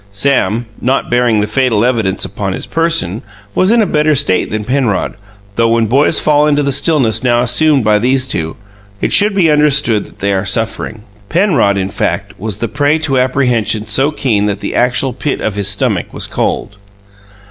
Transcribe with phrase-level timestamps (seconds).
[0.11, 3.21] Sam, not bearing the fatal evidence upon his person,
[3.53, 5.13] was in a better state than Penrod,
[5.57, 8.55] though when boys fall into the stillness now assumed by these two,
[8.99, 11.03] it should be understood that they are suffering.
[11.29, 15.53] Penrod, in fact, was the prey to apprehension so keen that the actual pit of
[15.53, 16.77] his stomach was cold.